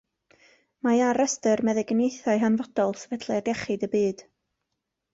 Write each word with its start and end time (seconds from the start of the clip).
Mae 0.87 1.03
ar 1.07 1.19
Restr 1.21 1.63
Meddyginiaethau 1.69 2.41
Hanfodol 2.49 2.97
Sefydliad 3.05 3.55
Iechyd 3.57 3.89
y 3.91 3.95
Byd. 3.97 4.29